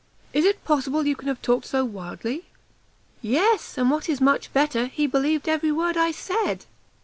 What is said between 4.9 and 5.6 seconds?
believed